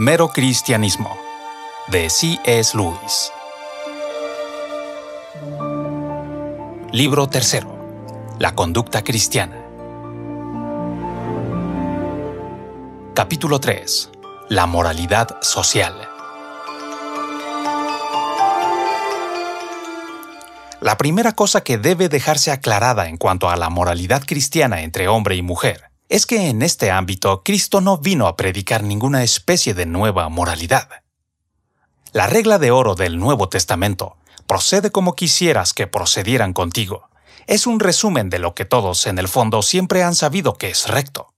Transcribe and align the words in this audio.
Mero 0.00 0.28
Cristianismo 0.28 1.18
de 1.88 2.08
C.S. 2.08 2.76
Lewis. 2.76 3.32
Libro 6.92 7.28
tercero. 7.28 7.76
La 8.38 8.54
conducta 8.54 9.02
cristiana. 9.02 9.56
Capítulo 13.12 13.58
3. 13.58 14.10
La 14.50 14.66
moralidad 14.66 15.42
social. 15.42 15.94
La 20.80 20.96
primera 20.96 21.32
cosa 21.32 21.62
que 21.62 21.76
debe 21.76 22.08
dejarse 22.08 22.52
aclarada 22.52 23.08
en 23.08 23.16
cuanto 23.16 23.50
a 23.50 23.56
la 23.56 23.68
moralidad 23.68 24.22
cristiana 24.24 24.82
entre 24.82 25.08
hombre 25.08 25.34
y 25.34 25.42
mujer 25.42 25.87
es 26.08 26.26
que 26.26 26.48
en 26.48 26.62
este 26.62 26.90
ámbito 26.90 27.42
Cristo 27.44 27.80
no 27.80 27.98
vino 27.98 28.26
a 28.26 28.36
predicar 28.36 28.82
ninguna 28.82 29.22
especie 29.22 29.74
de 29.74 29.86
nueva 29.86 30.28
moralidad. 30.28 30.88
La 32.12 32.26
regla 32.26 32.58
de 32.58 32.70
oro 32.70 32.94
del 32.94 33.18
Nuevo 33.18 33.48
Testamento, 33.48 34.16
procede 34.46 34.90
como 34.90 35.14
quisieras 35.14 35.74
que 35.74 35.86
procedieran 35.86 36.54
contigo, 36.54 37.08
es 37.46 37.66
un 37.66 37.80
resumen 37.80 38.28
de 38.28 38.38
lo 38.38 38.54
que 38.54 38.66
todos 38.66 39.06
en 39.06 39.18
el 39.18 39.26
fondo 39.26 39.62
siempre 39.62 40.02
han 40.02 40.14
sabido 40.14 40.54
que 40.54 40.68
es 40.68 40.86
recto. 40.86 41.34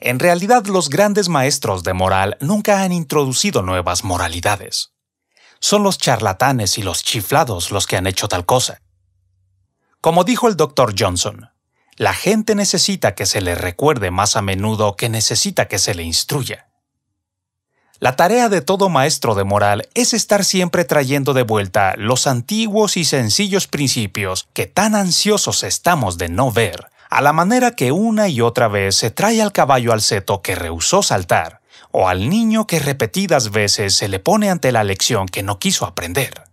En 0.00 0.18
realidad 0.18 0.66
los 0.66 0.88
grandes 0.88 1.28
maestros 1.28 1.84
de 1.84 1.92
moral 1.92 2.36
nunca 2.40 2.82
han 2.82 2.92
introducido 2.92 3.62
nuevas 3.62 4.04
moralidades. 4.04 4.92
Son 5.60 5.82
los 5.84 5.98
charlatanes 5.98 6.76
y 6.76 6.82
los 6.82 7.02
chiflados 7.02 7.70
los 7.70 7.86
que 7.86 7.96
han 7.96 8.06
hecho 8.06 8.28
tal 8.28 8.44
cosa. 8.44 8.82
Como 10.00 10.24
dijo 10.24 10.48
el 10.48 10.56
doctor 10.56 10.94
Johnson, 10.98 11.48
la 11.96 12.12
gente 12.12 12.54
necesita 12.54 13.14
que 13.14 13.24
se 13.24 13.40
le 13.40 13.54
recuerde 13.54 14.10
más 14.10 14.36
a 14.36 14.42
menudo 14.42 14.96
que 14.96 15.08
necesita 15.08 15.66
que 15.66 15.78
se 15.78 15.94
le 15.94 16.02
instruya. 16.02 16.68
La 17.98 18.14
tarea 18.14 18.50
de 18.50 18.60
todo 18.60 18.90
maestro 18.90 19.34
de 19.34 19.44
moral 19.44 19.88
es 19.94 20.12
estar 20.12 20.44
siempre 20.44 20.84
trayendo 20.84 21.32
de 21.32 21.42
vuelta 21.42 21.94
los 21.96 22.26
antiguos 22.26 22.98
y 22.98 23.06
sencillos 23.06 23.68
principios 23.68 24.48
que 24.52 24.66
tan 24.66 24.94
ansiosos 24.94 25.62
estamos 25.62 26.18
de 26.18 26.28
no 26.28 26.52
ver, 26.52 26.90
a 27.08 27.22
la 27.22 27.32
manera 27.32 27.70
que 27.70 27.92
una 27.92 28.28
y 28.28 28.42
otra 28.42 28.68
vez 28.68 28.96
se 28.96 29.10
trae 29.10 29.40
al 29.40 29.52
caballo 29.52 29.94
al 29.94 30.02
seto 30.02 30.42
que 30.42 30.54
rehusó 30.54 31.02
saltar, 31.02 31.62
o 31.90 32.10
al 32.10 32.28
niño 32.28 32.66
que 32.66 32.80
repetidas 32.80 33.50
veces 33.50 33.94
se 33.94 34.08
le 34.08 34.18
pone 34.18 34.50
ante 34.50 34.72
la 34.72 34.84
lección 34.84 35.26
que 35.26 35.42
no 35.42 35.58
quiso 35.58 35.86
aprender. 35.86 36.44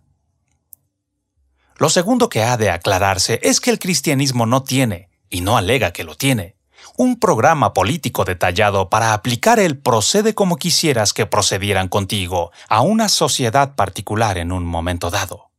Lo 1.76 1.90
segundo 1.90 2.30
que 2.30 2.42
ha 2.42 2.56
de 2.56 2.70
aclararse 2.70 3.40
es 3.42 3.60
que 3.60 3.70
el 3.70 3.78
cristianismo 3.78 4.46
no 4.46 4.62
tiene, 4.62 5.10
y 5.34 5.40
no 5.40 5.56
alega 5.56 5.92
que 5.92 6.04
lo 6.04 6.14
tiene, 6.14 6.56
un 6.96 7.18
programa 7.18 7.74
político 7.74 8.24
detallado 8.24 8.88
para 8.88 9.12
aplicar 9.12 9.58
el 9.58 9.76
procede 9.76 10.34
como 10.34 10.56
quisieras 10.56 11.12
que 11.12 11.26
procedieran 11.26 11.88
contigo 11.88 12.52
a 12.68 12.82
una 12.82 13.08
sociedad 13.08 13.74
particular 13.74 14.38
en 14.38 14.52
un 14.52 14.64
momento 14.64 15.10
dado. 15.10 15.50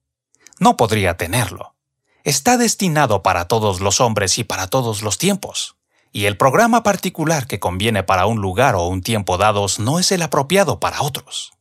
No 0.59 0.78
podría 0.78 1.18
tenerlo. 1.18 1.76
Está 2.23 2.58
destinado 2.58 3.22
para 3.22 3.48
todos 3.48 3.81
los 3.81 4.00
hombres 4.00 4.38
y 4.40 4.44
para 4.44 4.68
todos 4.68 5.02
los 5.02 5.18
tiempos 5.18 5.76
y 6.16 6.28
el 6.28 6.38
programa 6.38 6.81
particular 6.81 7.46
que 7.46 7.59
conviene 7.59 8.02
para 8.02 8.26
un 8.26 8.40
lugar 8.40 8.76
o 8.76 8.88
un 8.88 9.02
tiempo 9.02 9.38
dados 9.38 9.80
no 9.80 10.00
es 10.00 10.14
el 10.14 10.22
apropiado 10.22 10.80
para 10.80 11.02
otros. 11.02 11.52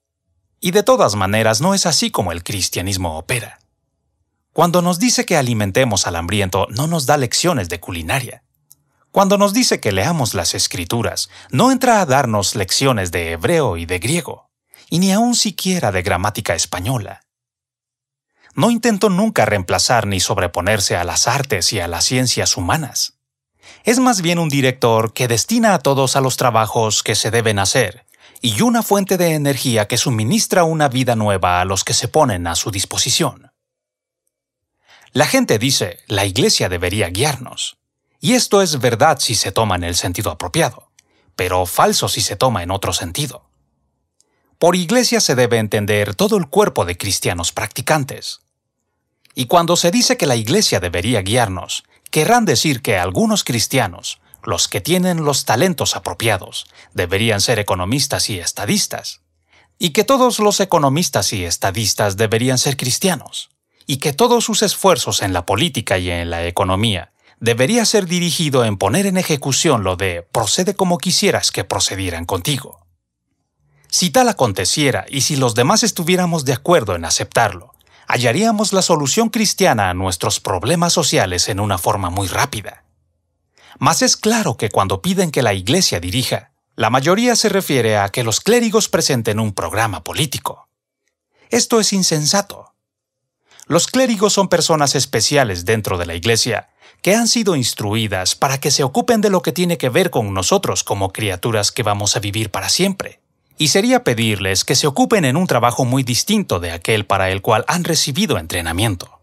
Y 0.60 0.70
de 0.70 0.84
todas 0.84 1.16
maneras 1.16 1.60
no 1.60 1.74
es 1.74 1.86
así 1.86 2.12
como 2.12 2.30
el 2.30 2.44
cristianismo 2.44 3.18
opera. 3.18 3.58
Cuando 4.54 4.80
nos 4.80 4.98
dice 4.98 5.26
que 5.26 5.36
alimentemos 5.36 6.06
al 6.06 6.16
hambriento, 6.16 6.66
no 6.70 6.86
nos 6.86 7.04
da 7.04 7.18
lecciones 7.18 7.68
de 7.68 7.80
culinaria. 7.80 8.42
Cuando 9.12 9.36
nos 9.36 9.52
dice 9.52 9.80
que 9.80 9.92
leamos 9.92 10.32
las 10.32 10.54
escrituras, 10.54 11.28
no 11.50 11.70
entra 11.70 12.00
a 12.00 12.06
darnos 12.06 12.54
lecciones 12.54 13.12
de 13.12 13.32
hebreo 13.32 13.76
y 13.76 13.84
de 13.84 13.98
griego, 13.98 14.48
y 14.88 14.98
ni 15.00 15.12
aun 15.12 15.34
siquiera 15.34 15.92
de 15.92 16.02
gramática 16.02 16.54
española. 16.54 17.20
No 18.54 18.70
intentó 18.70 19.10
nunca 19.10 19.44
reemplazar 19.44 20.06
ni 20.06 20.20
sobreponerse 20.20 20.96
a 20.96 21.04
las 21.04 21.28
artes 21.28 21.74
y 21.74 21.80
a 21.80 21.88
las 21.88 22.06
ciencias 22.06 22.56
humanas 22.56 23.18
es 23.84 23.98
más 23.98 24.22
bien 24.22 24.38
un 24.38 24.48
director 24.48 25.12
que 25.12 25.28
destina 25.28 25.74
a 25.74 25.78
todos 25.78 26.16
a 26.16 26.20
los 26.20 26.36
trabajos 26.36 27.02
que 27.02 27.14
se 27.14 27.30
deben 27.30 27.58
hacer 27.58 28.06
y 28.40 28.62
una 28.62 28.82
fuente 28.82 29.16
de 29.16 29.34
energía 29.34 29.86
que 29.86 29.98
suministra 29.98 30.64
una 30.64 30.88
vida 30.88 31.16
nueva 31.16 31.60
a 31.60 31.64
los 31.64 31.84
que 31.84 31.94
se 31.94 32.08
ponen 32.08 32.46
a 32.46 32.54
su 32.54 32.70
disposición. 32.70 33.43
La 35.14 35.26
gente 35.26 35.60
dice, 35.60 36.00
la 36.08 36.26
Iglesia 36.26 36.68
debería 36.68 37.08
guiarnos. 37.08 37.76
Y 38.18 38.32
esto 38.32 38.62
es 38.62 38.80
verdad 38.80 39.20
si 39.20 39.36
se 39.36 39.52
toma 39.52 39.76
en 39.76 39.84
el 39.84 39.94
sentido 39.94 40.32
apropiado, 40.32 40.90
pero 41.36 41.66
falso 41.66 42.08
si 42.08 42.20
se 42.20 42.34
toma 42.34 42.64
en 42.64 42.72
otro 42.72 42.92
sentido. 42.92 43.44
Por 44.58 44.74
Iglesia 44.74 45.20
se 45.20 45.36
debe 45.36 45.58
entender 45.58 46.16
todo 46.16 46.36
el 46.36 46.48
cuerpo 46.48 46.84
de 46.84 46.98
cristianos 46.98 47.52
practicantes. 47.52 48.40
Y 49.36 49.46
cuando 49.46 49.76
se 49.76 49.92
dice 49.92 50.16
que 50.16 50.26
la 50.26 50.34
Iglesia 50.34 50.80
debería 50.80 51.22
guiarnos, 51.22 51.84
querrán 52.10 52.44
decir 52.44 52.82
que 52.82 52.98
algunos 52.98 53.44
cristianos, 53.44 54.20
los 54.42 54.66
que 54.66 54.80
tienen 54.80 55.24
los 55.24 55.44
talentos 55.44 55.94
apropiados, 55.94 56.66
deberían 56.92 57.40
ser 57.40 57.60
economistas 57.60 58.30
y 58.30 58.40
estadistas, 58.40 59.20
y 59.78 59.90
que 59.90 60.02
todos 60.02 60.40
los 60.40 60.58
economistas 60.58 61.32
y 61.32 61.44
estadistas 61.44 62.16
deberían 62.16 62.58
ser 62.58 62.76
cristianos, 62.76 63.53
y 63.86 63.98
que 63.98 64.12
todos 64.12 64.44
sus 64.44 64.62
esfuerzos 64.62 65.22
en 65.22 65.32
la 65.32 65.46
política 65.46 65.98
y 65.98 66.10
en 66.10 66.30
la 66.30 66.46
economía 66.46 67.12
debería 67.40 67.84
ser 67.84 68.06
dirigido 68.06 68.64
en 68.64 68.78
poner 68.78 69.06
en 69.06 69.16
ejecución 69.16 69.84
lo 69.84 69.96
de 69.96 70.22
procede 70.22 70.74
como 70.74 70.98
quisieras 70.98 71.50
que 71.50 71.64
procedieran 71.64 72.24
contigo. 72.24 72.86
Si 73.88 74.10
tal 74.10 74.28
aconteciera 74.28 75.04
y 75.08 75.20
si 75.20 75.36
los 75.36 75.54
demás 75.54 75.82
estuviéramos 75.82 76.44
de 76.44 76.52
acuerdo 76.52 76.94
en 76.94 77.04
aceptarlo, 77.04 77.74
hallaríamos 78.08 78.72
la 78.72 78.82
solución 78.82 79.28
cristiana 79.28 79.90
a 79.90 79.94
nuestros 79.94 80.40
problemas 80.40 80.92
sociales 80.92 81.48
en 81.48 81.60
una 81.60 81.78
forma 81.78 82.10
muy 82.10 82.28
rápida. 82.28 82.84
Mas 83.78 84.02
es 84.02 84.16
claro 84.16 84.56
que 84.56 84.70
cuando 84.70 85.02
piden 85.02 85.30
que 85.30 85.42
la 85.42 85.54
Iglesia 85.54 86.00
dirija, 86.00 86.52
la 86.76 86.90
mayoría 86.90 87.36
se 87.36 87.48
refiere 87.48 87.96
a 87.96 88.08
que 88.08 88.24
los 88.24 88.40
clérigos 88.40 88.88
presenten 88.88 89.38
un 89.38 89.52
programa 89.52 90.02
político. 90.02 90.68
Esto 91.50 91.78
es 91.78 91.92
insensato. 91.92 92.73
Los 93.66 93.86
clérigos 93.86 94.32
son 94.32 94.48
personas 94.48 94.94
especiales 94.94 95.64
dentro 95.64 95.96
de 95.98 96.06
la 96.06 96.14
Iglesia 96.14 96.68
que 97.02 97.14
han 97.14 97.28
sido 97.28 97.56
instruidas 97.56 98.34
para 98.34 98.58
que 98.58 98.70
se 98.70 98.82
ocupen 98.82 99.20
de 99.20 99.30
lo 99.30 99.42
que 99.42 99.52
tiene 99.52 99.78
que 99.78 99.88
ver 99.88 100.10
con 100.10 100.32
nosotros 100.32 100.84
como 100.84 101.12
criaturas 101.12 101.70
que 101.70 101.82
vamos 101.82 102.16
a 102.16 102.20
vivir 102.20 102.50
para 102.50 102.68
siempre 102.68 103.20
y 103.56 103.68
sería 103.68 104.04
pedirles 104.04 104.64
que 104.64 104.74
se 104.74 104.86
ocupen 104.86 105.24
en 105.24 105.36
un 105.36 105.46
trabajo 105.46 105.84
muy 105.84 106.02
distinto 106.02 106.60
de 106.60 106.72
aquel 106.72 107.06
para 107.06 107.30
el 107.30 107.40
cual 107.40 107.64
han 107.68 107.84
recibido 107.84 108.38
entrenamiento. 108.38 109.20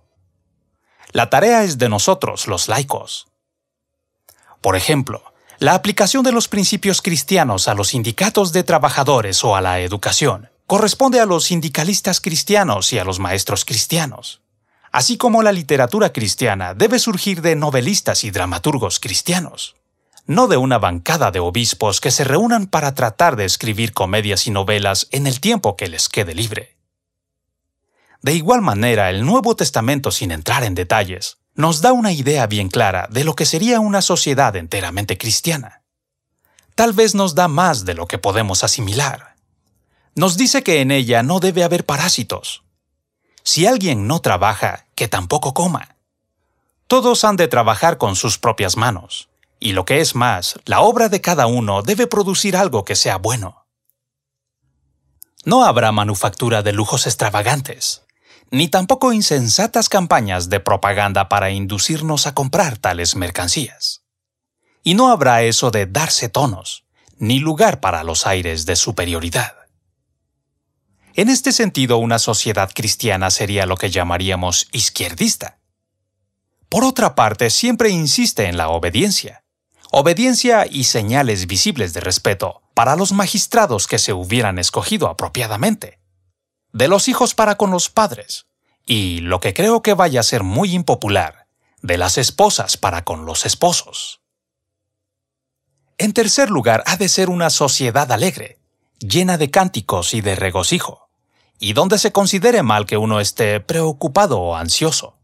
La 1.11 1.29
tarea 1.29 1.63
es 1.63 1.77
de 1.77 1.89
nosotros, 1.89 2.47
los 2.47 2.69
laicos. 2.69 3.27
Por 4.61 4.75
ejemplo, 4.75 5.23
la 5.59 5.73
aplicación 5.73 6.23
de 6.23 6.31
los 6.31 6.47
principios 6.47 7.01
cristianos 7.01 7.67
a 7.67 7.73
los 7.73 7.89
sindicatos 7.89 8.53
de 8.53 8.63
trabajadores 8.63 9.43
o 9.43 9.55
a 9.55 9.61
la 9.61 9.81
educación 9.81 10.49
corresponde 10.71 11.19
a 11.19 11.25
los 11.25 11.43
sindicalistas 11.43 12.21
cristianos 12.21 12.93
y 12.93 12.97
a 12.97 13.03
los 13.03 13.19
maestros 13.19 13.65
cristianos, 13.65 14.39
así 14.93 15.17
como 15.17 15.43
la 15.43 15.51
literatura 15.51 16.13
cristiana 16.13 16.73
debe 16.73 16.97
surgir 16.97 17.41
de 17.41 17.57
novelistas 17.57 18.23
y 18.23 18.31
dramaturgos 18.31 19.01
cristianos 19.01 19.75
no 20.27 20.47
de 20.47 20.55
una 20.55 20.77
bancada 20.77 21.29
de 21.31 21.41
obispos 21.41 21.99
que 21.99 22.09
se 22.09 22.23
reúnan 22.23 22.67
para 22.67 22.95
tratar 22.95 23.35
de 23.35 23.43
escribir 23.43 23.91
comedias 23.91 24.47
y 24.47 24.51
novelas 24.51 25.07
en 25.11 25.27
el 25.27 25.41
tiempo 25.41 25.75
que 25.75 25.89
les 25.89 26.07
quede 26.07 26.33
libre. 26.33 26.77
De 28.21 28.31
igual 28.31 28.61
manera, 28.61 29.09
el 29.09 29.25
Nuevo 29.25 29.57
Testamento, 29.57 30.09
sin 30.09 30.31
entrar 30.31 30.63
en 30.63 30.73
detalles, 30.73 31.39
nos 31.53 31.81
da 31.81 31.91
una 31.91 32.13
idea 32.13 32.47
bien 32.47 32.69
clara 32.69 33.09
de 33.11 33.25
lo 33.25 33.35
que 33.35 33.45
sería 33.45 33.81
una 33.81 34.01
sociedad 34.01 34.55
enteramente 34.55 35.17
cristiana. 35.17 35.81
Tal 36.75 36.93
vez 36.93 37.13
nos 37.13 37.35
da 37.35 37.49
más 37.49 37.83
de 37.83 37.93
lo 37.93 38.07
que 38.07 38.19
podemos 38.19 38.63
asimilar. 38.63 39.30
Nos 40.15 40.37
dice 40.37 40.63
que 40.63 40.81
en 40.81 40.91
ella 40.91 41.23
no 41.23 41.39
debe 41.39 41.63
haber 41.63 41.85
parásitos. 41.85 42.63
Si 43.43 43.65
alguien 43.65 44.07
no 44.07 44.19
trabaja, 44.19 44.85
que 44.95 45.07
tampoco 45.07 45.53
coma. 45.53 45.95
Todos 46.87 47.23
han 47.23 47.37
de 47.37 47.47
trabajar 47.47 47.97
con 47.97 48.15
sus 48.15 48.37
propias 48.37 48.77
manos 48.77 49.29
y 49.61 49.73
lo 49.73 49.85
que 49.85 50.01
es 50.01 50.15
más, 50.15 50.55
la 50.65 50.81
obra 50.81 51.07
de 51.07 51.21
cada 51.21 51.45
uno 51.45 51.83
debe 51.83 52.07
producir 52.07 52.57
algo 52.57 52.83
que 52.83 52.95
sea 52.95 53.17
bueno. 53.17 53.67
No 55.45 55.63
habrá 55.63 55.91
manufactura 55.91 56.63
de 56.63 56.73
lujos 56.73 57.05
extravagantes, 57.05 58.01
ni 58.49 58.67
tampoco 58.67 59.13
insensatas 59.13 59.87
campañas 59.87 60.49
de 60.49 60.59
propaganda 60.59 61.29
para 61.29 61.51
inducirnos 61.51 62.25
a 62.25 62.33
comprar 62.33 62.77
tales 62.77 63.15
mercancías. 63.15 64.01
Y 64.83 64.95
no 64.95 65.11
habrá 65.11 65.43
eso 65.43 65.69
de 65.69 65.85
darse 65.85 66.27
tonos, 66.27 66.83
ni 67.17 67.39
lugar 67.39 67.79
para 67.79 68.03
los 68.03 68.25
aires 68.25 68.65
de 68.65 68.75
superioridad. 68.75 69.60
En 71.15 71.29
este 71.29 71.51
sentido, 71.51 71.97
una 71.97 72.19
sociedad 72.19 72.71
cristiana 72.73 73.31
sería 73.31 73.65
lo 73.65 73.75
que 73.75 73.89
llamaríamos 73.89 74.67
izquierdista. 74.71 75.59
Por 76.69 76.85
otra 76.85 77.15
parte, 77.15 77.49
siempre 77.49 77.89
insiste 77.89 78.45
en 78.45 78.55
la 78.55 78.69
obediencia, 78.69 79.43
obediencia 79.91 80.65
y 80.69 80.85
señales 80.85 81.47
visibles 81.47 81.93
de 81.93 81.99
respeto 81.99 82.61
para 82.73 82.95
los 82.95 83.11
magistrados 83.11 83.87
que 83.87 83.99
se 83.99 84.13
hubieran 84.13 84.57
escogido 84.57 85.09
apropiadamente, 85.09 85.99
de 86.71 86.87
los 86.87 87.09
hijos 87.09 87.35
para 87.35 87.55
con 87.55 87.71
los 87.71 87.89
padres, 87.89 88.45
y 88.85 89.19
lo 89.19 89.41
que 89.41 89.53
creo 89.53 89.81
que 89.81 89.93
vaya 89.93 90.21
a 90.21 90.23
ser 90.23 90.43
muy 90.43 90.73
impopular, 90.73 91.47
de 91.81 91.97
las 91.97 92.17
esposas 92.17 92.77
para 92.77 93.03
con 93.03 93.25
los 93.25 93.45
esposos. 93.45 94.21
En 95.97 96.13
tercer 96.13 96.49
lugar, 96.49 96.83
ha 96.87 96.95
de 96.95 97.09
ser 97.09 97.29
una 97.29 97.49
sociedad 97.49 98.11
alegre, 98.11 98.59
llena 98.99 99.37
de 99.37 99.51
cánticos 99.51 100.13
y 100.13 100.21
de 100.21 100.35
regocijo, 100.35 101.00
y 101.61 101.73
donde 101.73 101.99
se 101.99 102.11
considere 102.11 102.63
mal 102.63 102.87
que 102.87 102.97
uno 102.97 103.19
esté 103.21 103.59
preocupado 103.59 104.39
o 104.39 104.55
ansioso. 104.55 105.15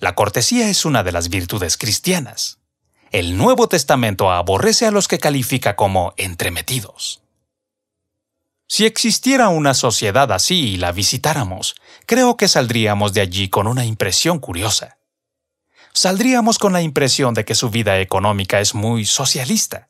La 0.00 0.16
cortesía 0.16 0.68
es 0.68 0.84
una 0.84 1.04
de 1.04 1.12
las 1.12 1.28
virtudes 1.28 1.76
cristianas. 1.76 2.58
El 3.12 3.38
Nuevo 3.38 3.68
Testamento 3.68 4.32
aborrece 4.32 4.86
a 4.86 4.90
los 4.90 5.06
que 5.06 5.20
califica 5.20 5.76
como 5.76 6.14
entremetidos. 6.16 7.22
Si 8.66 8.86
existiera 8.86 9.48
una 9.50 9.72
sociedad 9.72 10.32
así 10.32 10.72
y 10.72 10.76
la 10.78 10.90
visitáramos, 10.90 11.76
creo 12.06 12.36
que 12.36 12.48
saldríamos 12.48 13.12
de 13.12 13.20
allí 13.20 13.48
con 13.48 13.68
una 13.68 13.84
impresión 13.84 14.40
curiosa. 14.40 14.98
Saldríamos 15.94 16.58
con 16.58 16.72
la 16.72 16.82
impresión 16.82 17.34
de 17.34 17.44
que 17.44 17.54
su 17.54 17.70
vida 17.70 18.00
económica 18.00 18.58
es 18.60 18.74
muy 18.74 19.06
socialista, 19.06 19.88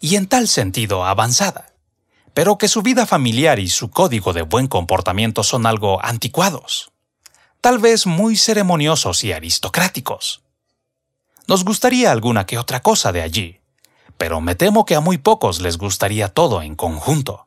y 0.00 0.16
en 0.16 0.26
tal 0.26 0.48
sentido 0.48 1.06
avanzada, 1.06 1.72
pero 2.34 2.58
que 2.58 2.68
su 2.68 2.82
vida 2.82 3.06
familiar 3.06 3.58
y 3.58 3.68
su 3.68 3.90
código 3.90 4.32
de 4.32 4.42
buen 4.42 4.68
comportamiento 4.68 5.42
son 5.42 5.66
algo 5.66 6.04
anticuados, 6.04 6.90
tal 7.60 7.78
vez 7.78 8.06
muy 8.06 8.36
ceremoniosos 8.36 9.24
y 9.24 9.32
aristocráticos. 9.32 10.42
Nos 11.46 11.64
gustaría 11.64 12.12
alguna 12.12 12.46
que 12.46 12.58
otra 12.58 12.80
cosa 12.80 13.10
de 13.12 13.22
allí, 13.22 13.60
pero 14.16 14.40
me 14.40 14.54
temo 14.54 14.84
que 14.84 14.94
a 14.94 15.00
muy 15.00 15.18
pocos 15.18 15.60
les 15.60 15.78
gustaría 15.78 16.28
todo 16.28 16.62
en 16.62 16.74
conjunto. 16.74 17.46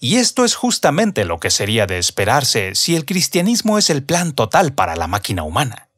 Y 0.00 0.16
esto 0.16 0.44
es 0.44 0.54
justamente 0.54 1.24
lo 1.24 1.38
que 1.38 1.50
sería 1.50 1.86
de 1.86 1.98
esperarse 1.98 2.74
si 2.74 2.96
el 2.96 3.06
cristianismo 3.06 3.78
es 3.78 3.90
el 3.90 4.02
plan 4.02 4.32
total 4.32 4.74
para 4.74 4.96
la 4.96 5.06
máquina 5.06 5.44
humana. 5.44 5.88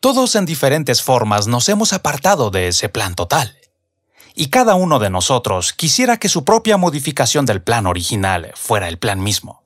Todos 0.00 0.34
en 0.36 0.44
diferentes 0.44 1.02
formas 1.02 1.46
nos 1.46 1.68
hemos 1.68 1.92
apartado 1.92 2.50
de 2.50 2.68
ese 2.68 2.88
plan 2.88 3.14
total. 3.14 3.58
Y 4.34 4.46
cada 4.46 4.74
uno 4.74 4.98
de 4.98 5.10
nosotros 5.10 5.72
quisiera 5.72 6.16
que 6.16 6.28
su 6.28 6.44
propia 6.44 6.76
modificación 6.76 7.46
del 7.46 7.62
plan 7.62 7.86
original 7.86 8.52
fuera 8.56 8.88
el 8.88 8.98
plan 8.98 9.22
mismo. 9.22 9.62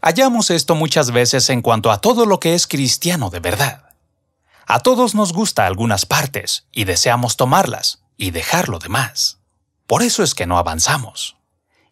Hallamos 0.00 0.50
esto 0.50 0.74
muchas 0.74 1.10
veces 1.10 1.50
en 1.50 1.60
cuanto 1.60 1.90
a 1.90 2.00
todo 2.00 2.24
lo 2.24 2.40
que 2.40 2.54
es 2.54 2.66
cristiano 2.66 3.28
de 3.28 3.40
verdad. 3.40 3.90
A 4.66 4.80
todos 4.80 5.14
nos 5.14 5.34
gusta 5.34 5.66
algunas 5.66 6.06
partes 6.06 6.66
y 6.72 6.84
deseamos 6.84 7.36
tomarlas 7.36 8.02
y 8.16 8.30
dejar 8.30 8.70
lo 8.70 8.78
demás. 8.78 9.38
Por 9.86 10.02
eso 10.02 10.22
es 10.22 10.34
que 10.34 10.46
no 10.46 10.56
avanzamos. 10.56 11.36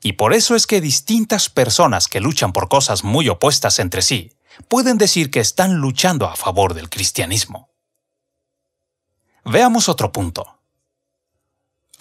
Y 0.02 0.14
por 0.14 0.32
eso 0.32 0.56
es 0.56 0.66
que 0.66 0.80
distintas 0.80 1.50
personas 1.50 2.08
que 2.08 2.20
luchan 2.20 2.54
por 2.54 2.68
cosas 2.68 3.04
muy 3.04 3.28
opuestas 3.28 3.78
entre 3.78 4.00
sí 4.00 4.32
pueden 4.68 4.96
decir 4.96 5.30
que 5.30 5.40
están 5.40 5.74
luchando 5.74 6.26
a 6.26 6.34
favor 6.34 6.72
del 6.72 6.88
cristianismo. 6.88 7.70
Veamos 9.44 9.90
otro 9.90 10.12
punto. 10.12 10.61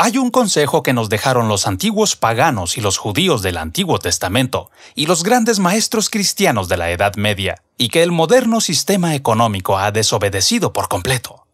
Hay 0.03 0.17
un 0.17 0.31
consejo 0.31 0.81
que 0.81 0.93
nos 0.93 1.09
dejaron 1.09 1.47
los 1.47 1.67
antiguos 1.67 2.15
paganos 2.15 2.75
y 2.75 2.81
los 2.81 2.97
judíos 2.97 3.43
del 3.43 3.55
Antiguo 3.55 3.99
Testamento 3.99 4.71
y 4.95 5.05
los 5.05 5.21
grandes 5.21 5.59
maestros 5.59 6.09
cristianos 6.09 6.67
de 6.67 6.77
la 6.77 6.89
Edad 6.89 7.13
Media, 7.17 7.61
y 7.77 7.89
que 7.89 8.01
el 8.01 8.11
moderno 8.11 8.61
sistema 8.61 9.13
económico 9.13 9.77
ha 9.77 9.91
desobedecido 9.91 10.73
por 10.73 10.87
completo. 10.87 11.45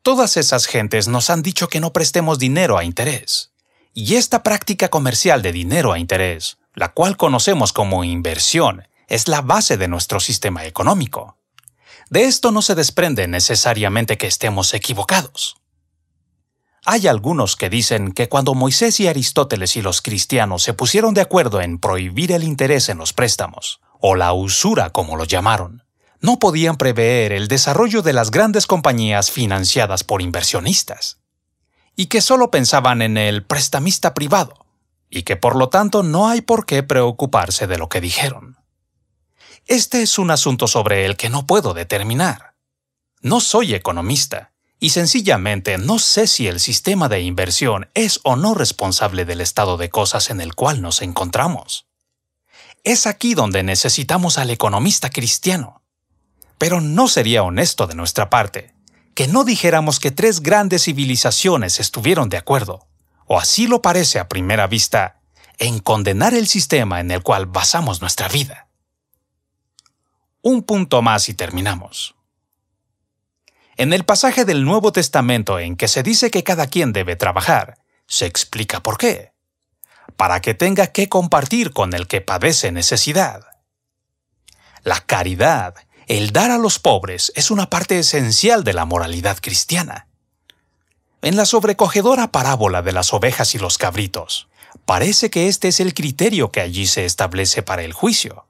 Todas 0.00 0.38
esas 0.38 0.64
gentes 0.64 1.06
nos 1.06 1.28
han 1.28 1.42
dicho 1.42 1.68
que 1.68 1.80
no 1.80 1.92
prestemos 1.92 2.38
dinero 2.38 2.78
a 2.78 2.84
interés. 2.84 3.50
Y 3.92 4.14
esta 4.14 4.42
práctica 4.42 4.88
comercial 4.88 5.42
de 5.42 5.52
dinero 5.52 5.92
a 5.92 5.98
interés, 5.98 6.56
la 6.72 6.94
cual 6.94 7.18
conocemos 7.18 7.74
como 7.74 8.04
inversión, 8.04 8.88
es 9.06 9.28
la 9.28 9.42
base 9.42 9.76
de 9.76 9.86
nuestro 9.86 10.18
sistema 10.18 10.64
económico. 10.64 11.36
De 12.08 12.24
esto 12.24 12.52
no 12.52 12.62
se 12.62 12.74
desprende 12.74 13.28
necesariamente 13.28 14.16
que 14.16 14.28
estemos 14.28 14.72
equivocados. 14.72 15.59
Hay 16.86 17.06
algunos 17.06 17.56
que 17.56 17.68
dicen 17.68 18.12
que 18.12 18.28
cuando 18.28 18.54
Moisés 18.54 19.00
y 19.00 19.08
Aristóteles 19.08 19.76
y 19.76 19.82
los 19.82 20.00
cristianos 20.00 20.62
se 20.62 20.72
pusieron 20.72 21.12
de 21.12 21.20
acuerdo 21.20 21.60
en 21.60 21.78
prohibir 21.78 22.32
el 22.32 22.42
interés 22.42 22.88
en 22.88 22.98
los 22.98 23.12
préstamos, 23.12 23.80
o 24.00 24.14
la 24.14 24.32
usura 24.32 24.90
como 24.90 25.16
lo 25.16 25.24
llamaron, 25.24 25.84
no 26.20 26.38
podían 26.38 26.76
prever 26.76 27.32
el 27.32 27.48
desarrollo 27.48 28.02
de 28.02 28.12
las 28.12 28.30
grandes 28.30 28.66
compañías 28.66 29.30
financiadas 29.30 30.04
por 30.04 30.22
inversionistas 30.22 31.20
y 31.96 32.06
que 32.06 32.22
solo 32.22 32.50
pensaban 32.50 33.02
en 33.02 33.18
el 33.18 33.44
prestamista 33.44 34.14
privado, 34.14 34.66
y 35.10 35.24
que 35.24 35.36
por 35.36 35.56
lo 35.56 35.68
tanto 35.68 36.02
no 36.02 36.28
hay 36.28 36.40
por 36.40 36.64
qué 36.64 36.82
preocuparse 36.82 37.66
de 37.66 37.76
lo 37.76 37.90
que 37.90 38.00
dijeron. 38.00 38.56
Este 39.66 40.00
es 40.00 40.18
un 40.18 40.30
asunto 40.30 40.66
sobre 40.66 41.04
el 41.04 41.18
que 41.18 41.28
no 41.28 41.46
puedo 41.46 41.74
determinar. 41.74 42.54
No 43.20 43.40
soy 43.40 43.74
economista, 43.74 44.52
y 44.80 44.90
sencillamente 44.90 45.76
no 45.76 45.98
sé 45.98 46.26
si 46.26 46.48
el 46.48 46.58
sistema 46.58 47.10
de 47.10 47.20
inversión 47.20 47.90
es 47.94 48.18
o 48.24 48.34
no 48.34 48.54
responsable 48.54 49.26
del 49.26 49.42
estado 49.42 49.76
de 49.76 49.90
cosas 49.90 50.30
en 50.30 50.40
el 50.40 50.54
cual 50.54 50.80
nos 50.80 51.02
encontramos. 51.02 51.86
Es 52.82 53.06
aquí 53.06 53.34
donde 53.34 53.62
necesitamos 53.62 54.38
al 54.38 54.48
economista 54.48 55.10
cristiano. 55.10 55.82
Pero 56.56 56.80
no 56.80 57.08
sería 57.08 57.42
honesto 57.42 57.86
de 57.86 57.94
nuestra 57.94 58.30
parte 58.30 58.74
que 59.14 59.28
no 59.28 59.44
dijéramos 59.44 60.00
que 60.00 60.10
tres 60.10 60.40
grandes 60.40 60.84
civilizaciones 60.84 61.78
estuvieron 61.78 62.30
de 62.30 62.38
acuerdo, 62.38 62.86
o 63.26 63.38
así 63.38 63.66
lo 63.66 63.82
parece 63.82 64.18
a 64.18 64.28
primera 64.28 64.66
vista, 64.66 65.20
en 65.58 65.80
condenar 65.80 66.32
el 66.32 66.46
sistema 66.46 67.00
en 67.00 67.10
el 67.10 67.22
cual 67.22 67.44
basamos 67.44 68.00
nuestra 68.00 68.28
vida. 68.28 68.68
Un 70.40 70.62
punto 70.62 71.02
más 71.02 71.28
y 71.28 71.34
terminamos. 71.34 72.14
En 73.80 73.94
el 73.94 74.04
pasaje 74.04 74.44
del 74.44 74.66
Nuevo 74.66 74.92
Testamento 74.92 75.58
en 75.58 75.74
que 75.74 75.88
se 75.88 76.02
dice 76.02 76.30
que 76.30 76.44
cada 76.44 76.66
quien 76.66 76.92
debe 76.92 77.16
trabajar, 77.16 77.78
se 78.06 78.26
explica 78.26 78.82
por 78.82 78.98
qué. 78.98 79.32
Para 80.18 80.42
que 80.42 80.52
tenga 80.52 80.88
que 80.88 81.08
compartir 81.08 81.72
con 81.72 81.94
el 81.94 82.06
que 82.06 82.20
padece 82.20 82.72
necesidad. 82.72 83.40
La 84.82 85.00
caridad 85.00 85.76
el 86.08 86.30
dar 86.30 86.50
a 86.50 86.58
los 86.58 86.78
pobres 86.78 87.32
es 87.36 87.50
una 87.50 87.70
parte 87.70 87.98
esencial 87.98 88.64
de 88.64 88.74
la 88.74 88.84
moralidad 88.84 89.38
cristiana. 89.40 90.08
En 91.22 91.36
la 91.36 91.46
sobrecogedora 91.46 92.32
parábola 92.32 92.82
de 92.82 92.92
las 92.92 93.14
ovejas 93.14 93.54
y 93.54 93.58
los 93.58 93.78
cabritos, 93.78 94.50
parece 94.84 95.30
que 95.30 95.48
este 95.48 95.68
es 95.68 95.80
el 95.80 95.94
criterio 95.94 96.52
que 96.52 96.60
allí 96.60 96.86
se 96.86 97.06
establece 97.06 97.62
para 97.62 97.82
el 97.82 97.94
juicio. 97.94 98.44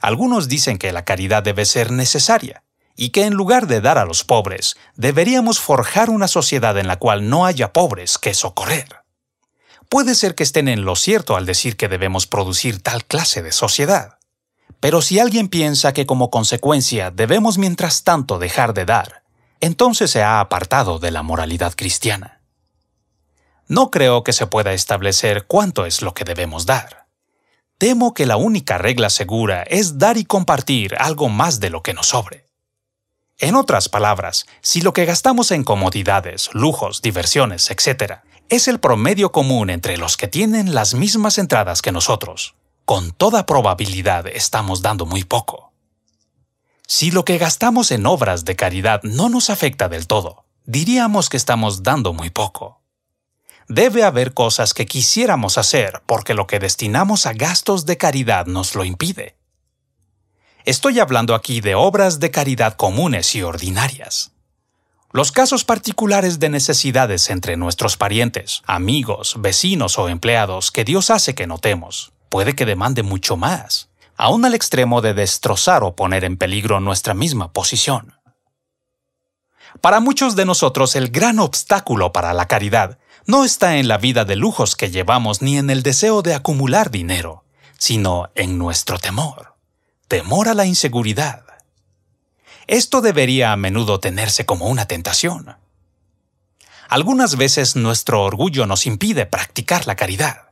Algunos 0.00 0.48
dicen 0.48 0.78
que 0.78 0.92
la 0.92 1.04
caridad 1.04 1.42
debe 1.42 1.66
ser 1.66 1.90
necesaria 1.90 2.62
y 2.96 3.10
que 3.10 3.24
en 3.24 3.34
lugar 3.34 3.66
de 3.66 3.80
dar 3.80 3.98
a 3.98 4.04
los 4.04 4.24
pobres, 4.24 4.76
deberíamos 4.96 5.60
forjar 5.60 6.10
una 6.10 6.28
sociedad 6.28 6.78
en 6.78 6.86
la 6.86 6.96
cual 6.96 7.28
no 7.28 7.46
haya 7.46 7.72
pobres 7.72 8.18
que 8.18 8.34
socorrer. 8.34 9.02
Puede 9.88 10.14
ser 10.14 10.34
que 10.34 10.42
estén 10.42 10.68
en 10.68 10.84
lo 10.84 10.96
cierto 10.96 11.36
al 11.36 11.46
decir 11.46 11.76
que 11.76 11.88
debemos 11.88 12.26
producir 12.26 12.82
tal 12.82 13.04
clase 13.04 13.42
de 13.42 13.52
sociedad. 13.52 14.18
Pero 14.80 15.02
si 15.02 15.20
alguien 15.20 15.48
piensa 15.48 15.92
que 15.92 16.06
como 16.06 16.30
consecuencia 16.30 17.10
debemos 17.10 17.58
mientras 17.58 18.02
tanto 18.02 18.38
dejar 18.38 18.74
de 18.74 18.84
dar, 18.84 19.22
entonces 19.60 20.10
se 20.10 20.22
ha 20.22 20.40
apartado 20.40 20.98
de 20.98 21.10
la 21.10 21.22
moralidad 21.22 21.74
cristiana. 21.76 22.40
No 23.68 23.90
creo 23.90 24.24
que 24.24 24.32
se 24.32 24.46
pueda 24.46 24.72
establecer 24.72 25.46
cuánto 25.46 25.86
es 25.86 26.02
lo 26.02 26.14
que 26.14 26.24
debemos 26.24 26.66
dar. 26.66 27.06
Temo 27.78 28.12
que 28.12 28.26
la 28.26 28.36
única 28.36 28.78
regla 28.78 29.10
segura 29.10 29.62
es 29.62 29.98
dar 29.98 30.16
y 30.16 30.24
compartir 30.24 30.94
algo 30.98 31.28
más 31.28 31.60
de 31.60 31.70
lo 31.70 31.82
que 31.82 31.94
nos 31.94 32.08
sobre. 32.08 32.46
En 33.42 33.56
otras 33.56 33.88
palabras, 33.88 34.46
si 34.60 34.82
lo 34.82 34.92
que 34.92 35.04
gastamos 35.04 35.50
en 35.50 35.64
comodidades, 35.64 36.48
lujos, 36.52 37.02
diversiones, 37.02 37.72
etc., 37.72 38.20
es 38.48 38.68
el 38.68 38.78
promedio 38.78 39.32
común 39.32 39.68
entre 39.68 39.96
los 39.96 40.16
que 40.16 40.28
tienen 40.28 40.76
las 40.76 40.94
mismas 40.94 41.38
entradas 41.38 41.82
que 41.82 41.90
nosotros, 41.90 42.54
con 42.84 43.10
toda 43.10 43.44
probabilidad 43.44 44.28
estamos 44.28 44.80
dando 44.80 45.06
muy 45.06 45.24
poco. 45.24 45.72
Si 46.86 47.10
lo 47.10 47.24
que 47.24 47.36
gastamos 47.36 47.90
en 47.90 48.06
obras 48.06 48.44
de 48.44 48.54
caridad 48.54 49.02
no 49.02 49.28
nos 49.28 49.50
afecta 49.50 49.88
del 49.88 50.06
todo, 50.06 50.44
diríamos 50.64 51.28
que 51.28 51.36
estamos 51.36 51.82
dando 51.82 52.12
muy 52.12 52.30
poco. 52.30 52.80
Debe 53.66 54.04
haber 54.04 54.34
cosas 54.34 54.72
que 54.72 54.86
quisiéramos 54.86 55.58
hacer 55.58 56.00
porque 56.06 56.34
lo 56.34 56.46
que 56.46 56.60
destinamos 56.60 57.26
a 57.26 57.32
gastos 57.32 57.86
de 57.86 57.96
caridad 57.96 58.46
nos 58.46 58.76
lo 58.76 58.84
impide. 58.84 59.34
Estoy 60.64 61.00
hablando 61.00 61.34
aquí 61.34 61.60
de 61.60 61.74
obras 61.74 62.20
de 62.20 62.30
caridad 62.30 62.74
comunes 62.74 63.34
y 63.34 63.42
ordinarias. 63.42 64.30
Los 65.10 65.32
casos 65.32 65.64
particulares 65.64 66.38
de 66.38 66.50
necesidades 66.50 67.30
entre 67.30 67.56
nuestros 67.56 67.96
parientes, 67.96 68.62
amigos, 68.66 69.34
vecinos 69.40 69.98
o 69.98 70.08
empleados 70.08 70.70
que 70.70 70.84
Dios 70.84 71.10
hace 71.10 71.34
que 71.34 71.48
notemos, 71.48 72.12
puede 72.28 72.54
que 72.54 72.64
demande 72.64 73.02
mucho 73.02 73.36
más, 73.36 73.88
aún 74.16 74.44
al 74.44 74.54
extremo 74.54 75.00
de 75.00 75.14
destrozar 75.14 75.82
o 75.82 75.96
poner 75.96 76.22
en 76.22 76.36
peligro 76.36 76.78
nuestra 76.78 77.12
misma 77.12 77.52
posición. 77.52 78.14
Para 79.80 79.98
muchos 79.98 80.36
de 80.36 80.44
nosotros 80.44 80.94
el 80.94 81.08
gran 81.08 81.40
obstáculo 81.40 82.12
para 82.12 82.34
la 82.34 82.46
caridad 82.46 82.98
no 83.26 83.44
está 83.44 83.78
en 83.78 83.88
la 83.88 83.98
vida 83.98 84.24
de 84.24 84.36
lujos 84.36 84.76
que 84.76 84.90
llevamos 84.92 85.42
ni 85.42 85.58
en 85.58 85.70
el 85.70 85.82
deseo 85.82 86.22
de 86.22 86.34
acumular 86.34 86.92
dinero, 86.92 87.44
sino 87.78 88.30
en 88.36 88.58
nuestro 88.58 88.98
temor, 88.98 89.51
temor 90.12 90.50
a 90.50 90.52
la 90.52 90.66
inseguridad. 90.66 91.42
Esto 92.66 93.00
debería 93.00 93.50
a 93.50 93.56
menudo 93.56 93.98
tenerse 93.98 94.44
como 94.44 94.66
una 94.66 94.84
tentación. 94.84 95.56
Algunas 96.86 97.36
veces 97.36 97.76
nuestro 97.76 98.22
orgullo 98.22 98.66
nos 98.66 98.84
impide 98.84 99.24
practicar 99.24 99.86
la 99.86 99.96
caridad. 99.96 100.50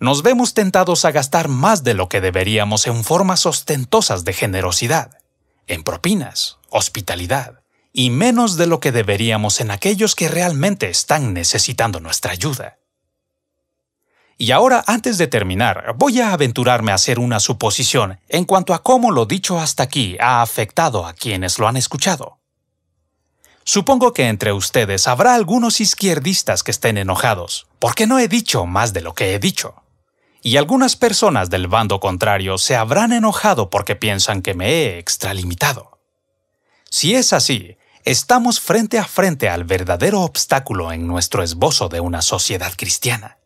Nos 0.00 0.22
vemos 0.22 0.54
tentados 0.54 1.04
a 1.04 1.10
gastar 1.10 1.48
más 1.48 1.84
de 1.84 1.92
lo 1.92 2.08
que 2.08 2.22
deberíamos 2.22 2.86
en 2.86 3.04
formas 3.04 3.44
ostentosas 3.44 4.24
de 4.24 4.32
generosidad, 4.32 5.18
en 5.66 5.82
propinas, 5.82 6.56
hospitalidad, 6.70 7.60
y 7.92 8.08
menos 8.08 8.56
de 8.56 8.68
lo 8.68 8.80
que 8.80 8.90
deberíamos 8.90 9.60
en 9.60 9.70
aquellos 9.70 10.14
que 10.14 10.30
realmente 10.30 10.88
están 10.88 11.34
necesitando 11.34 12.00
nuestra 12.00 12.32
ayuda. 12.32 12.78
Y 14.40 14.52
ahora, 14.52 14.84
antes 14.86 15.18
de 15.18 15.26
terminar, 15.26 15.94
voy 15.96 16.20
a 16.20 16.32
aventurarme 16.32 16.92
a 16.92 16.94
hacer 16.94 17.18
una 17.18 17.40
suposición 17.40 18.20
en 18.28 18.44
cuanto 18.44 18.72
a 18.72 18.84
cómo 18.84 19.10
lo 19.10 19.26
dicho 19.26 19.58
hasta 19.58 19.82
aquí 19.82 20.16
ha 20.20 20.42
afectado 20.42 21.06
a 21.06 21.12
quienes 21.12 21.58
lo 21.58 21.66
han 21.66 21.76
escuchado. 21.76 22.38
Supongo 23.64 24.12
que 24.12 24.28
entre 24.28 24.52
ustedes 24.52 25.08
habrá 25.08 25.34
algunos 25.34 25.80
izquierdistas 25.80 26.62
que 26.62 26.70
estén 26.70 26.98
enojados, 26.98 27.66
porque 27.80 28.06
no 28.06 28.20
he 28.20 28.28
dicho 28.28 28.64
más 28.64 28.92
de 28.92 29.00
lo 29.00 29.12
que 29.12 29.34
he 29.34 29.40
dicho. 29.40 29.82
Y 30.40 30.56
algunas 30.56 30.94
personas 30.94 31.50
del 31.50 31.66
bando 31.66 31.98
contrario 31.98 32.58
se 32.58 32.76
habrán 32.76 33.12
enojado 33.12 33.70
porque 33.70 33.96
piensan 33.96 34.42
que 34.42 34.54
me 34.54 34.70
he 34.70 34.98
extralimitado. 34.98 35.98
Si 36.90 37.16
es 37.16 37.32
así, 37.32 37.76
estamos 38.04 38.60
frente 38.60 39.00
a 39.00 39.04
frente 39.04 39.48
al 39.48 39.64
verdadero 39.64 40.20
obstáculo 40.20 40.92
en 40.92 41.08
nuestro 41.08 41.42
esbozo 41.42 41.88
de 41.88 41.98
una 41.98 42.22
sociedad 42.22 42.72
cristiana. 42.76 43.37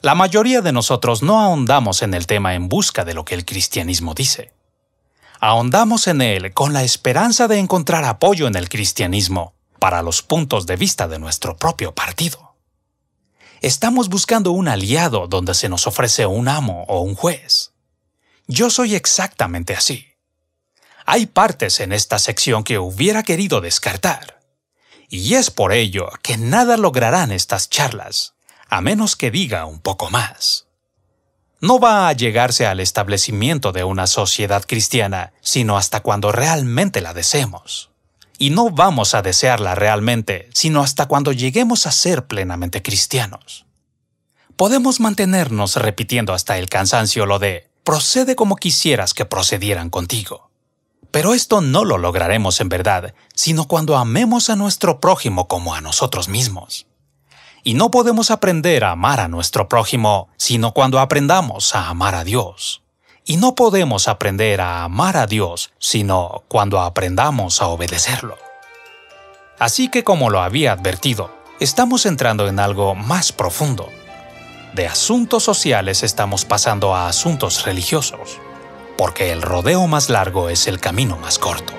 La 0.00 0.14
mayoría 0.14 0.60
de 0.60 0.72
nosotros 0.72 1.22
no 1.22 1.40
ahondamos 1.40 2.02
en 2.02 2.14
el 2.14 2.26
tema 2.26 2.54
en 2.54 2.68
busca 2.68 3.04
de 3.04 3.14
lo 3.14 3.24
que 3.24 3.34
el 3.34 3.44
cristianismo 3.44 4.14
dice. 4.14 4.52
Ahondamos 5.40 6.06
en 6.06 6.20
él 6.22 6.52
con 6.52 6.72
la 6.72 6.84
esperanza 6.84 7.48
de 7.48 7.58
encontrar 7.58 8.04
apoyo 8.04 8.46
en 8.46 8.54
el 8.54 8.68
cristianismo 8.68 9.54
para 9.80 10.02
los 10.02 10.22
puntos 10.22 10.66
de 10.66 10.76
vista 10.76 11.08
de 11.08 11.18
nuestro 11.18 11.56
propio 11.56 11.94
partido. 11.94 12.56
Estamos 13.60 14.08
buscando 14.08 14.52
un 14.52 14.68
aliado 14.68 15.26
donde 15.26 15.54
se 15.54 15.68
nos 15.68 15.86
ofrece 15.88 16.26
un 16.26 16.48
amo 16.48 16.84
o 16.86 17.00
un 17.00 17.16
juez. 17.16 17.72
Yo 18.46 18.70
soy 18.70 18.94
exactamente 18.94 19.74
así. 19.74 20.06
Hay 21.06 21.26
partes 21.26 21.80
en 21.80 21.92
esta 21.92 22.18
sección 22.18 22.62
que 22.62 22.78
hubiera 22.78 23.24
querido 23.24 23.60
descartar. 23.60 24.40
Y 25.08 25.34
es 25.34 25.50
por 25.50 25.72
ello 25.72 26.08
que 26.22 26.36
nada 26.36 26.76
lograrán 26.76 27.32
estas 27.32 27.68
charlas, 27.68 28.34
a 28.68 28.80
menos 28.80 29.16
que 29.16 29.30
diga 29.30 29.64
un 29.66 29.80
poco 29.80 30.10
más. 30.10 30.66
No 31.60 31.80
va 31.80 32.08
a 32.08 32.12
llegarse 32.12 32.66
al 32.66 32.78
establecimiento 32.78 33.72
de 33.72 33.82
una 33.82 34.06
sociedad 34.06 34.64
cristiana, 34.66 35.32
sino 35.40 35.76
hasta 35.76 36.00
cuando 36.00 36.30
realmente 36.30 37.00
la 37.00 37.14
deseemos. 37.14 37.90
Y 38.38 38.50
no 38.50 38.70
vamos 38.70 39.14
a 39.14 39.22
desearla 39.22 39.74
realmente, 39.74 40.48
sino 40.54 40.82
hasta 40.82 41.06
cuando 41.06 41.32
lleguemos 41.32 41.86
a 41.86 41.92
ser 41.92 42.26
plenamente 42.26 42.82
cristianos. 42.82 43.66
Podemos 44.54 45.00
mantenernos 45.00 45.76
repitiendo 45.76 46.32
hasta 46.34 46.58
el 46.58 46.68
cansancio 46.68 47.26
lo 47.26 47.38
de 47.38 47.68
procede 47.82 48.36
como 48.36 48.56
quisieras 48.56 49.14
que 49.14 49.24
procedieran 49.24 49.88
contigo. 49.88 50.50
Pero 51.10 51.32
esto 51.32 51.60
no 51.60 51.84
lo 51.84 51.96
lograremos 51.96 52.60
en 52.60 52.68
verdad, 52.68 53.14
sino 53.34 53.66
cuando 53.66 53.96
amemos 53.96 54.50
a 54.50 54.56
nuestro 54.56 55.00
prójimo 55.00 55.48
como 55.48 55.74
a 55.74 55.80
nosotros 55.80 56.28
mismos. 56.28 56.87
Y 57.64 57.74
no 57.74 57.90
podemos 57.90 58.30
aprender 58.30 58.84
a 58.84 58.92
amar 58.92 59.20
a 59.20 59.28
nuestro 59.28 59.68
prójimo, 59.68 60.28
sino 60.36 60.72
cuando 60.72 61.00
aprendamos 61.00 61.74
a 61.74 61.88
amar 61.88 62.14
a 62.14 62.24
Dios. 62.24 62.82
Y 63.24 63.36
no 63.36 63.54
podemos 63.54 64.08
aprender 64.08 64.60
a 64.60 64.84
amar 64.84 65.16
a 65.16 65.26
Dios, 65.26 65.72
sino 65.78 66.44
cuando 66.48 66.80
aprendamos 66.80 67.60
a 67.60 67.68
obedecerlo. 67.68 68.38
Así 69.58 69.88
que 69.88 70.04
como 70.04 70.30
lo 70.30 70.40
había 70.40 70.72
advertido, 70.72 71.30
estamos 71.60 72.06
entrando 72.06 72.48
en 72.48 72.58
algo 72.58 72.94
más 72.94 73.32
profundo. 73.32 73.88
De 74.74 74.86
asuntos 74.86 75.42
sociales 75.42 76.02
estamos 76.02 76.44
pasando 76.44 76.94
a 76.94 77.08
asuntos 77.08 77.64
religiosos 77.64 78.38
porque 78.98 79.30
el 79.30 79.42
rodeo 79.42 79.86
más 79.86 80.10
largo 80.10 80.50
es 80.50 80.66
el 80.66 80.80
camino 80.80 81.16
más 81.16 81.38
corto. 81.38 81.72